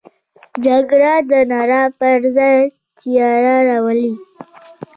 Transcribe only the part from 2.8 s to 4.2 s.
تیاره راولي